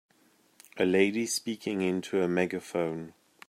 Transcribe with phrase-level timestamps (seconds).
[0.77, 3.13] A lady speaking in to a megaphone.